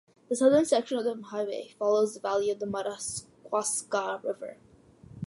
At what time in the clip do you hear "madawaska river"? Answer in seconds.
2.65-4.57